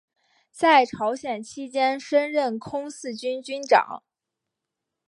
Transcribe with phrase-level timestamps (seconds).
[0.49, 4.01] 在朝鲜期间升任空四军军长。